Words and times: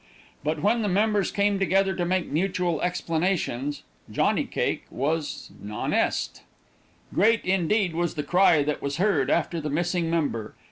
But 0.43 0.63
when 0.63 0.81
the 0.81 0.87
members 0.87 1.29
came 1.29 1.59
together 1.59 1.95
to 1.95 2.05
make 2.05 2.25
mutual 2.25 2.81
explanations, 2.81 3.83
Johnny 4.09 4.45
Cake 4.45 4.85
was 4.89 5.51
non 5.61 5.93
est. 5.93 6.41
Great, 7.13 7.45
indeed, 7.45 7.93
was 7.93 8.15
the 8.15 8.23
cry 8.23 8.63
that 8.63 8.81
was 8.81 8.97
heard 8.97 9.29
after 9.29 9.61
the 9.61 9.69
missing 9.69 10.09
member. 10.09 10.55